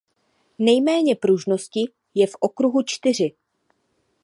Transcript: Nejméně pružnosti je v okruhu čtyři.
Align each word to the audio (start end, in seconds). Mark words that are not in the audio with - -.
Nejméně 0.59 1.15
pružnosti 1.15 1.81
je 2.15 2.27
v 2.27 2.35
okruhu 2.39 2.83
čtyři. 2.85 3.35